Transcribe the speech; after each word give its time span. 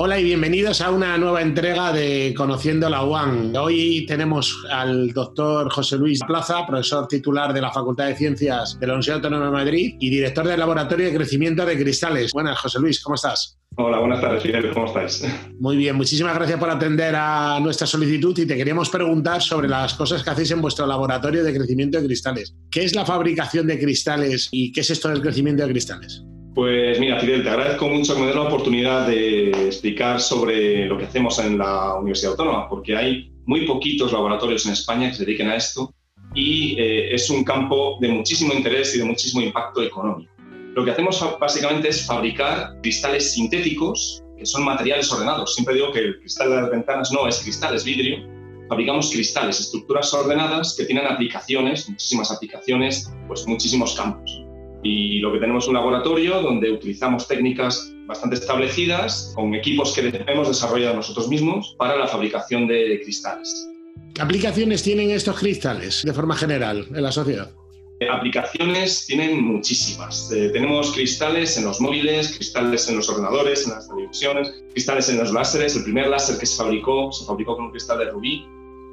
Hola 0.00 0.20
y 0.20 0.22
bienvenidos 0.22 0.80
a 0.80 0.92
una 0.92 1.18
nueva 1.18 1.42
entrega 1.42 1.92
de 1.92 2.32
Conociendo 2.36 2.88
la 2.88 3.02
UAN. 3.02 3.52
Hoy 3.56 4.06
tenemos 4.06 4.64
al 4.70 5.12
doctor 5.12 5.68
José 5.72 5.96
Luis 5.98 6.20
Plaza, 6.24 6.64
profesor 6.64 7.08
titular 7.08 7.52
de 7.52 7.60
la 7.60 7.72
Facultad 7.72 8.06
de 8.06 8.14
Ciencias 8.14 8.78
de 8.78 8.86
la 8.86 8.92
Universidad 8.92 9.16
Autónoma 9.16 9.46
de 9.46 9.50
Madrid 9.50 9.96
y 9.98 10.08
director 10.08 10.46
del 10.46 10.60
Laboratorio 10.60 11.06
de 11.06 11.16
Crecimiento 11.16 11.66
de 11.66 11.76
Cristales. 11.76 12.30
Buenas, 12.32 12.60
José 12.60 12.78
Luis, 12.78 13.02
¿cómo 13.02 13.16
estás? 13.16 13.58
Hola, 13.74 13.98
buenas 13.98 14.20
tardes, 14.20 14.40
Fidel, 14.44 14.70
¿cómo 14.72 14.86
estáis? 14.86 15.24
Muy 15.58 15.76
bien, 15.76 15.96
muchísimas 15.96 16.36
gracias 16.36 16.60
por 16.60 16.70
atender 16.70 17.16
a 17.16 17.58
nuestra 17.60 17.88
solicitud 17.88 18.38
y 18.38 18.46
te 18.46 18.56
queríamos 18.56 18.90
preguntar 18.90 19.42
sobre 19.42 19.66
las 19.66 19.94
cosas 19.94 20.22
que 20.22 20.30
hacéis 20.30 20.52
en 20.52 20.60
vuestro 20.60 20.86
laboratorio 20.86 21.42
de 21.42 21.52
crecimiento 21.52 22.00
de 22.00 22.06
cristales. 22.06 22.54
¿Qué 22.70 22.84
es 22.84 22.94
la 22.94 23.04
fabricación 23.04 23.66
de 23.66 23.80
cristales 23.80 24.48
y 24.52 24.70
qué 24.70 24.82
es 24.82 24.90
esto 24.90 25.08
del 25.08 25.20
crecimiento 25.20 25.64
de 25.64 25.70
cristales? 25.70 26.22
Pues 26.58 26.98
mira, 26.98 27.20
Fidel, 27.20 27.44
te 27.44 27.50
agradezco 27.50 27.86
mucho 27.86 28.16
que 28.16 28.20
me 28.20 28.26
des 28.26 28.34
la 28.34 28.42
oportunidad 28.42 29.06
de 29.06 29.66
explicar 29.66 30.20
sobre 30.20 30.86
lo 30.86 30.98
que 30.98 31.04
hacemos 31.04 31.38
en 31.38 31.56
la 31.56 31.94
Universidad 31.94 32.32
Autónoma, 32.32 32.68
porque 32.68 32.96
hay 32.96 33.30
muy 33.46 33.64
poquitos 33.64 34.10
laboratorios 34.10 34.66
en 34.66 34.72
España 34.72 35.08
que 35.08 35.14
se 35.14 35.24
dediquen 35.24 35.50
a 35.50 35.54
esto 35.54 35.94
y 36.34 36.74
eh, 36.76 37.14
es 37.14 37.30
un 37.30 37.44
campo 37.44 37.96
de 38.00 38.08
muchísimo 38.08 38.52
interés 38.52 38.92
y 38.96 38.98
de 38.98 39.04
muchísimo 39.04 39.40
impacto 39.40 39.84
económico. 39.84 40.32
Lo 40.74 40.84
que 40.84 40.90
hacemos 40.90 41.24
básicamente 41.38 41.90
es 41.90 42.04
fabricar 42.04 42.80
cristales 42.82 43.34
sintéticos, 43.34 44.24
que 44.36 44.44
son 44.44 44.64
materiales 44.64 45.12
ordenados. 45.12 45.54
Siempre 45.54 45.76
digo 45.76 45.92
que 45.92 46.00
el 46.00 46.18
cristal 46.18 46.50
de 46.50 46.56
las 46.56 46.70
ventanas 46.72 47.12
no 47.12 47.28
es 47.28 47.38
cristal, 47.38 47.76
es 47.76 47.84
vidrio. 47.84 48.26
Fabricamos 48.68 49.12
cristales, 49.12 49.60
estructuras 49.60 50.12
ordenadas 50.12 50.74
que 50.76 50.86
tienen 50.86 51.06
aplicaciones, 51.06 51.88
muchísimas 51.88 52.32
aplicaciones, 52.32 53.12
pues 53.28 53.46
muchísimos 53.46 53.94
campos. 53.94 54.47
Y 54.82 55.18
lo 55.18 55.32
que 55.32 55.38
tenemos 55.38 55.64
es 55.64 55.68
un 55.68 55.74
laboratorio 55.74 56.40
donde 56.40 56.70
utilizamos 56.70 57.26
técnicas 57.26 57.92
bastante 58.06 58.36
establecidas 58.36 59.32
con 59.34 59.54
equipos 59.54 59.92
que 59.92 60.24
hemos 60.26 60.48
desarrollado 60.48 60.96
nosotros 60.96 61.28
mismos 61.28 61.74
para 61.78 61.96
la 61.96 62.06
fabricación 62.06 62.66
de 62.66 63.00
cristales. 63.02 63.68
¿Qué 64.14 64.22
aplicaciones 64.22 64.82
tienen 64.82 65.10
estos 65.10 65.38
cristales 65.38 66.02
de 66.04 66.12
forma 66.12 66.36
general 66.36 66.86
en 66.94 67.02
la 67.02 67.12
sociedad? 67.12 67.50
Aplicaciones 68.10 69.06
tienen 69.06 69.42
muchísimas. 69.42 70.30
Eh, 70.30 70.50
tenemos 70.50 70.92
cristales 70.92 71.58
en 71.58 71.64
los 71.64 71.80
móviles, 71.80 72.36
cristales 72.36 72.88
en 72.88 72.96
los 72.96 73.08
ordenadores, 73.08 73.66
en 73.66 73.72
las 73.72 73.88
televisiones, 73.88 74.54
cristales 74.70 75.08
en 75.08 75.18
los 75.18 75.32
láseres. 75.32 75.74
El 75.74 75.82
primer 75.82 76.06
láser 76.06 76.38
que 76.38 76.46
se 76.46 76.56
fabricó 76.56 77.10
se 77.10 77.24
fabricó 77.26 77.56
con 77.56 77.66
un 77.66 77.70
cristal 77.72 77.98
de 77.98 78.10
rubí 78.10 78.46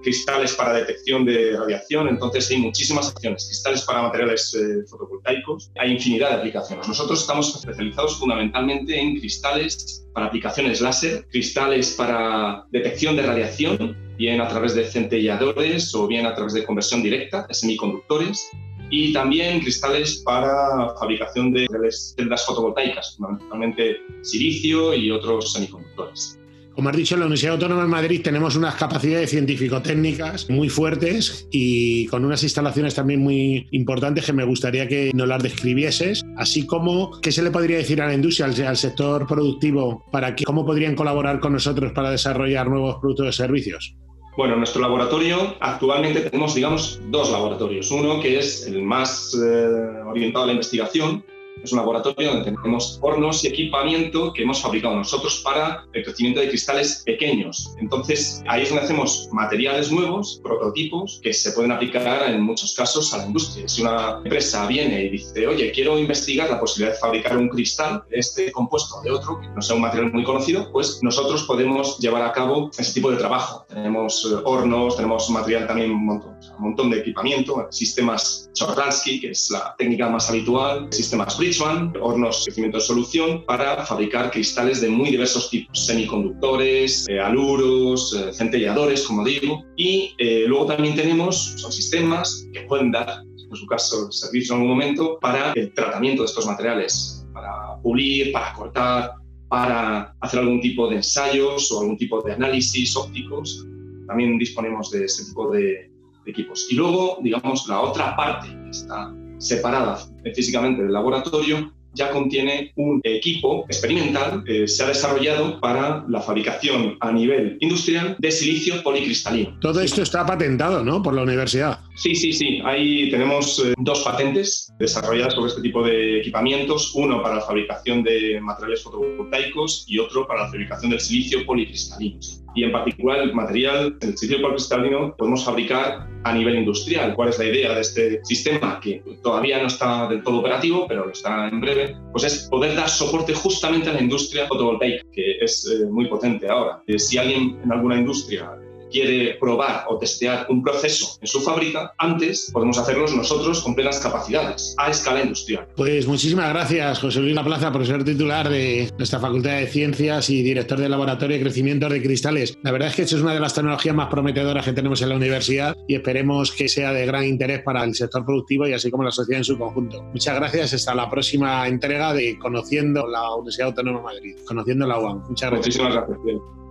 cristales 0.06 0.54
para 0.54 0.72
detección 0.74 1.26
de 1.26 1.58
radiación, 1.58 2.08
entonces 2.08 2.50
hay 2.52 2.58
muchísimas 2.58 3.10
acciones, 3.10 3.48
cristales 3.48 3.82
para 3.82 4.04
materiales 4.04 4.54
eh, 4.54 4.86
fotovoltaicos, 4.88 5.72
hay 5.78 5.94
infinidad 5.94 6.30
de 6.30 6.36
aplicaciones. 6.36 6.88
Nosotros 6.88 7.22
estamos 7.22 7.56
especializados 7.56 8.20
fundamentalmente 8.20 8.98
en 8.98 9.20
cristales 9.20 10.06
para 10.14 10.28
aplicaciones 10.28 10.80
láser, 10.80 11.26
cristales 11.32 11.96
para 11.98 12.66
detección 12.72 13.16
de 13.16 13.24
radiación, 13.24 13.98
bien 14.16 14.40
a 14.42 14.48
través 14.48 14.76
de 14.76 14.86
centelladores 14.86 15.94
o 15.96 16.08
bien 16.08 16.28
a 16.28 16.36
través 16.36 16.54
de 16.54 16.64
conversión 16.64 17.02
directa 17.02 17.48
de 17.48 17.54
semiconductores, 17.56 18.48
y 18.92 19.12
también 19.12 19.60
cristales 19.62 20.22
para 20.24 20.94
fabricación 21.00 21.52
de 21.52 21.66
celdas 21.92 22.46
fotovoltaicas, 22.46 23.16
fundamentalmente 23.18 23.98
silicio 24.22 24.94
y 24.94 25.10
otros 25.10 25.52
semiconductores. 25.52 26.40
Como 26.76 26.90
has 26.90 26.98
dicho, 26.98 27.16
en 27.16 27.22
la 27.22 27.28
Universidad 27.28 27.54
Autónoma 27.54 27.84
de 27.84 27.88
Madrid 27.88 28.22
tenemos 28.22 28.58
unas 28.58 28.76
capacidades 28.76 29.30
científico-técnicas 29.30 30.50
muy 30.50 30.68
fuertes 30.68 31.48
y 31.50 32.06
con 32.08 32.26
unas 32.26 32.44
instalaciones 32.44 32.94
también 32.94 33.22
muy 33.22 33.70
importantes 33.72 34.26
que 34.26 34.34
me 34.34 34.44
gustaría 34.44 34.86
que 34.86 35.12
nos 35.14 35.26
las 35.26 35.42
describieses, 35.42 36.22
así 36.36 36.66
como 36.66 37.22
qué 37.22 37.32
se 37.32 37.44
le 37.44 37.52
podría 37.52 37.78
decir 37.78 38.02
a 38.02 38.08
la 38.08 38.14
industria, 38.14 38.48
al, 38.48 38.76
sector 38.76 39.26
productivo, 39.26 40.04
para 40.12 40.36
que 40.36 40.44
cómo 40.44 40.66
podrían 40.66 40.96
colaborar 40.96 41.40
con 41.40 41.54
nosotros 41.54 41.94
para 41.94 42.12
desarrollar 42.12 42.68
nuevos 42.68 42.98
productos 43.00 43.30
y 43.30 43.38
servicios. 43.38 43.96
Bueno, 44.36 44.56
en 44.56 44.60
nuestro 44.60 44.82
laboratorio 44.82 45.56
actualmente 45.62 46.30
tenemos, 46.30 46.56
digamos, 46.56 47.00
dos 47.10 47.32
laboratorios. 47.32 47.90
Uno 47.90 48.20
que 48.20 48.38
es 48.38 48.68
el 48.68 48.82
más 48.82 49.34
eh, 49.34 50.02
orientado 50.06 50.44
a 50.44 50.48
la 50.48 50.54
investigación, 50.54 51.24
es 51.64 51.72
un 51.72 51.80
laboratorio 51.80 52.32
donde 52.32 52.52
tenemos 52.52 53.00
hornos 53.02 53.44
y 53.44 53.48
equipamiento 53.48 54.34
que 54.34 54.44
hemos 54.44 54.62
fabricado 54.62 54.96
nosotros 54.96 55.42
para 55.44 55.86
el 55.94 56.04
crecimiento 56.04 56.40
de 56.40 56.50
cristales 56.50 57.04
pequeños. 57.06 57.74
Entonces, 57.80 58.44
ahí 58.48 58.64
es 58.64 58.70
donde 58.70 58.84
hacemos 58.84 59.30
materiales 59.32 59.92
nuevos, 59.92 60.40
prototipos, 60.44 61.20
que 61.24 61.34
se 61.34 61.52
pueden 61.52 61.72
aplicar 61.72 62.30
en 62.30 62.42
muchos 62.42 62.76
casos 62.76 63.14
a 63.14 63.18
la 63.18 63.26
industria. 63.26 63.68
Si 63.68 63.82
una 63.82 64.22
empresa 64.24 64.68
viene 64.68 65.04
y 65.04 65.10
dice, 65.10 65.48
oye, 65.48 65.72
quiero 65.72 65.98
investigar 65.98 66.50
la 66.50 66.60
posibilidad 66.60 66.94
de 66.94 67.00
fabricar 67.00 67.38
un 67.38 67.50
cristal, 67.50 68.04
este 68.12 68.52
compuesto 68.52 69.02
de 69.02 69.12
otro, 69.12 69.40
que 69.40 69.48
no 69.48 69.62
sea 69.62 69.76
un 69.76 69.82
material 69.82 70.12
muy 70.12 70.24
conocido, 70.24 70.72
pues 70.72 71.00
nosotros 71.02 71.44
podemos 71.44 71.98
llevar 72.00 72.24
a 72.24 72.32
cabo 72.32 72.70
ese 72.78 72.94
tipo 72.94 73.12
de 73.12 73.18
trabajo. 73.18 73.66
Tenemos 73.70 74.26
eh, 74.26 74.42
hornos, 74.44 74.96
tenemos 74.96 75.30
material 75.30 75.68
también, 75.68 75.92
un 75.92 76.06
montón, 76.06 76.38
un 76.58 76.64
montón 76.64 76.90
de 76.90 77.00
equipamiento, 77.00 77.68
sistemas 77.72 78.50
Chorlansky, 78.54 79.20
que 79.20 79.32
es 79.32 79.50
la 79.52 79.76
técnica 79.78 80.10
más 80.10 80.30
habitual, 80.30 80.88
sistemas 80.92 81.38
Bridgman, 81.46 81.94
hornos 82.02 82.40
de 82.40 82.46
crecimiento 82.46 82.78
de 82.78 82.84
solución 82.84 83.46
para 83.46 83.86
fabricar 83.86 84.32
cristales 84.32 84.82
de 84.82 84.90
muy 84.90 85.12
diversos 85.12 85.50
tipos, 85.52 85.86
semiconductores, 85.86 87.08
eh, 87.08 87.20
aluros, 87.20 88.16
eh, 88.16 88.34
centelladores, 88.34 89.04
como 89.04 89.24
digo. 89.24 89.64
Y 89.76 90.16
eh, 90.18 90.46
luego 90.48 90.66
también 90.66 90.96
tenemos, 90.96 91.54
son 91.58 91.72
sistemas 91.72 92.48
que 92.52 92.62
pueden 92.62 92.92
dar, 92.92 93.22
en 93.24 93.56
su 93.56 93.68
caso, 93.68 94.12
servicio 94.12 94.56
en 94.56 94.62
algún 94.62 94.76
momento 94.76 95.20
para 95.22 95.54
el 95.54 95.72
tratamiento 95.74 96.24
de 96.24 96.28
estos 96.28 96.48
materiales, 96.48 97.24
para 97.32 97.80
pulir, 97.84 98.32
para 98.32 98.54
cortar, 98.54 99.12
para 99.48 100.16
hacer 100.22 100.40
algún 100.40 100.62
tipo 100.62 100.90
de 100.90 100.96
ensayos 100.96 101.72
o 101.72 101.82
algún 101.82 101.98
tipo 101.98 102.24
de 102.24 102.34
análisis 102.34 102.96
ópticos. 102.96 103.64
También 104.08 104.40
disponemos 104.40 104.90
de 104.90 105.06
ese 105.06 105.26
tipo 105.26 105.52
de, 105.52 105.92
equipos. 106.26 106.66
Y 106.72 106.76
luego, 106.76 107.20
digamos, 107.22 107.68
la 107.68 107.82
otra 107.82 108.16
parte 108.16 108.48
que 108.48 108.70
está 108.72 109.14
separada 109.38 110.00
físicamente 110.34 110.84
del 110.84 110.94
laboratorio 110.94 111.72
ya 111.96 112.12
contiene 112.12 112.72
un 112.76 113.00
equipo 113.04 113.66
experimental 113.68 114.44
que 114.44 114.68
se 114.68 114.84
ha 114.84 114.88
desarrollado 114.88 115.60
para 115.60 116.06
la 116.08 116.22
fabricación 116.22 116.98
a 117.00 117.12
nivel 117.12 117.58
industrial 117.62 118.16
de 118.20 118.32
silicio 118.32 118.84
policristalino. 118.84 119.58
Todo 119.62 119.82
esto 119.82 120.02
está 120.02 120.26
patentado, 120.26 120.84
¿no? 120.84 121.02
Por 121.02 121.14
la 121.14 121.24
universidad. 121.24 121.80
Sí, 121.96 122.14
sí, 122.16 122.34
sí. 122.34 122.62
Ahí 122.66 123.10
tenemos 123.10 123.64
eh, 123.66 123.74
dos 123.78 124.02
patentes 124.02 124.72
desarrolladas 124.78 125.34
sobre 125.34 125.50
este 125.50 125.62
tipo 125.62 125.84
de 125.84 126.20
equipamientos, 126.20 126.94
uno 126.96 127.24
para 127.24 127.36
la 127.36 127.42
fabricación 127.42 128.04
de 128.04 128.40
materiales 128.42 128.84
fotovoltaicos 128.84 129.86
y 129.88 129.98
otro 129.98 130.28
para 130.28 130.44
la 130.44 130.48
fabricación 130.48 130.92
del 130.92 131.00
silicio 131.00 131.46
policristalino 131.46 132.20
y 132.56 132.64
en 132.64 132.72
particular 132.72 133.20
el 133.20 133.34
material, 133.34 133.98
el 134.02 134.18
silicio 134.18 134.42
policristalino, 134.42 135.16
podemos 135.18 135.44
fabricar 135.44 136.08
a 136.24 136.34
nivel 136.34 136.56
industrial. 136.56 137.14
¿Cuál 137.14 137.30
es 137.30 137.38
la 137.38 137.46
idea 137.46 137.76
de 137.76 137.82
este 137.82 138.26
sistema? 138.26 138.80
Que 138.80 139.04
todavía 139.22 139.62
no 139.62 139.68
está 139.68 140.08
del 140.08 140.24
todo 140.24 140.40
operativo, 140.40 140.88
pero 140.88 141.06
lo 141.06 141.12
está 141.12 141.50
en 141.50 141.62
breve. 141.62 141.96
Pues 142.12 142.24
es 142.24 142.48
poder 142.50 142.76
dar 142.76 142.90
soporte 142.90 143.34
justamente 143.34 143.90
a 143.90 143.94
la 143.94 144.02
industria 144.02 144.48
fotovoltaica, 144.48 145.04
que 145.12 145.38
es 145.40 145.70
eh, 145.70 145.86
muy 145.86 146.08
potente 146.08 146.50
ahora. 146.50 146.82
Eh, 146.88 146.98
si 146.98 147.18
alguien 147.18 147.60
en 147.64 147.72
alguna 147.72 147.98
industria 147.98 148.50
quiere 148.96 149.36
probar 149.42 149.84
o 149.90 149.98
testear 149.98 150.46
un 150.48 150.64
proceso 150.64 151.18
en 151.20 151.28
su 151.28 151.42
fábrica, 151.42 151.94
antes 151.98 152.50
podemos 152.54 152.78
hacerlos 152.78 153.14
nosotros 153.14 153.62
con 153.62 153.76
plenas 153.76 154.00
capacidades, 154.00 154.74
a 154.78 154.90
escala 154.90 155.22
industrial. 155.22 155.68
Pues 155.76 156.08
muchísimas 156.08 156.48
gracias, 156.54 157.00
José 157.00 157.20
Luis 157.20 157.36
Laplaza, 157.36 157.74
profesor 157.74 158.06
titular 158.06 158.48
de 158.48 158.90
nuestra 158.98 159.20
Facultad 159.20 159.58
de 159.58 159.68
Ciencias 159.68 160.30
y 160.30 160.42
director 160.44 160.80
del 160.80 160.92
Laboratorio 160.92 161.36
de 161.36 161.44
Crecimiento 161.44 161.90
de 161.90 162.02
Cristales. 162.02 162.58
La 162.64 162.72
verdad 162.72 162.88
es 162.88 162.96
que 162.96 163.02
esto 163.02 163.18
es 163.18 163.22
una 163.22 163.34
de 163.34 163.42
las 163.42 163.54
tecnologías 163.54 163.94
más 163.94 164.08
prometedoras 164.08 164.64
que 164.64 164.72
tenemos 164.72 165.02
en 165.02 165.10
la 165.10 165.18
universidad 165.18 165.76
y 165.90 165.96
esperemos 165.96 166.54
que 166.54 166.70
sea 166.70 166.94
de 166.94 167.06
gran 167.06 167.26
interés 167.26 167.64
para 167.64 167.84
el 167.84 167.94
sector 167.96 168.24
productivo 168.24 168.66
y 168.66 168.72
así 168.72 168.90
como 168.90 169.04
la 169.04 169.12
sociedad 169.12 169.40
en 169.40 169.44
su 169.44 169.58
conjunto. 169.58 170.04
Muchas 170.04 170.36
gracias. 170.36 170.74
Hasta 170.74 170.96
la 170.96 171.10
próxima 171.10 171.68
entrega 171.68 172.14
de 172.14 172.40
Conociendo 172.40 173.06
la 173.08 173.34
Universidad 173.34 173.68
Autónoma 173.68 174.00
de 174.00 174.04
Madrid, 174.06 174.36
Conociendo 174.48 174.88
la 174.88 175.00
UAM. 175.00 175.24
Muchas 175.28 175.52
gracias. 175.52 175.80
Muchísimas 175.80 176.08
gracias. 176.08 176.65